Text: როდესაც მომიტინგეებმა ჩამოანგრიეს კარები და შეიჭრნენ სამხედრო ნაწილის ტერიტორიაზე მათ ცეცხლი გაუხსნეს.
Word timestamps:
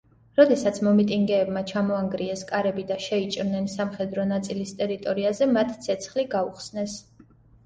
როდესაც 0.39 0.77
მომიტინგეებმა 0.85 1.61
ჩამოანგრიეს 1.71 2.41
კარები 2.51 2.85
და 2.93 2.97
შეიჭრნენ 3.09 3.69
სამხედრო 3.75 4.27
ნაწილის 4.33 4.73
ტერიტორიაზე 4.81 5.51
მათ 5.53 5.77
ცეცხლი 5.87 6.27
გაუხსნეს. 6.35 6.99